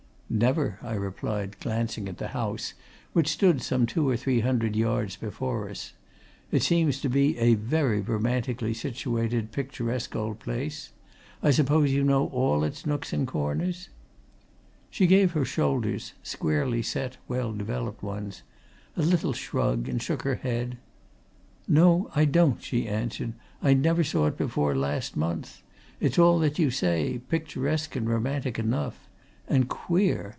"Never," 0.33 0.79
I 0.81 0.93
replied, 0.93 1.59
glancing 1.59 2.07
at 2.07 2.17
the 2.17 2.29
house, 2.29 2.73
which 3.11 3.27
stood 3.27 3.61
some 3.61 3.85
two 3.85 4.07
or 4.07 4.15
three 4.15 4.39
hundred 4.39 4.77
yards 4.77 5.17
before 5.17 5.69
us. 5.69 5.91
"It 6.53 6.63
seems 6.63 7.01
to 7.01 7.09
be 7.09 7.37
a 7.37 7.55
very 7.55 7.99
romantically 7.99 8.73
situated, 8.73 9.51
picturesque 9.51 10.15
old 10.15 10.39
place. 10.39 10.93
I 11.43 11.51
suppose 11.51 11.91
you 11.91 12.03
know 12.05 12.27
all 12.27 12.63
its 12.63 12.85
nooks 12.85 13.11
and 13.11 13.27
corners?" 13.27 13.89
She 14.89 15.05
gave 15.05 15.33
her 15.33 15.43
shoulders 15.43 16.13
squarely 16.23 16.81
set, 16.81 17.17
well 17.27 17.51
developed 17.51 18.01
ones 18.01 18.41
a 18.95 19.01
little 19.03 19.33
shrug, 19.33 19.89
and 19.89 20.01
shook 20.01 20.21
her 20.21 20.35
head. 20.35 20.77
"No, 21.67 22.09
I 22.15 22.23
don't," 22.23 22.63
she 22.63 22.87
answered. 22.87 23.33
"I 23.61 23.73
never 23.73 24.01
saw 24.01 24.27
it 24.27 24.37
before 24.37 24.77
last 24.77 25.17
month. 25.17 25.61
It's 25.99 26.17
all 26.17 26.39
that 26.39 26.57
you 26.57 26.71
say 26.71 27.19
picturesque 27.27 27.97
and 27.97 28.07
romantic 28.09 28.57
enough. 28.57 29.09
And 29.47 29.67
queer! 29.67 30.29